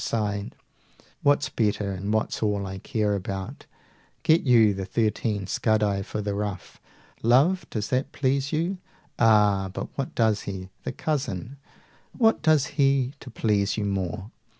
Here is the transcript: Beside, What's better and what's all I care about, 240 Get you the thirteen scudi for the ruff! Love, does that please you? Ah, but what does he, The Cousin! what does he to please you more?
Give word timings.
Beside, 0.01 0.55
What's 1.21 1.49
better 1.49 1.91
and 1.91 2.11
what's 2.11 2.41
all 2.41 2.65
I 2.65 2.79
care 2.79 3.13
about, 3.13 3.67
240 4.23 4.23
Get 4.23 4.41
you 4.41 4.73
the 4.73 4.85
thirteen 4.85 5.45
scudi 5.45 6.01
for 6.03 6.23
the 6.23 6.33
ruff! 6.33 6.81
Love, 7.21 7.69
does 7.69 7.89
that 7.89 8.11
please 8.11 8.51
you? 8.51 8.79
Ah, 9.19 9.69
but 9.71 9.95
what 9.99 10.15
does 10.15 10.41
he, 10.49 10.69
The 10.85 10.91
Cousin! 10.91 11.57
what 12.17 12.41
does 12.41 12.65
he 12.81 13.13
to 13.19 13.29
please 13.29 13.77
you 13.77 13.85
more? 13.85 14.31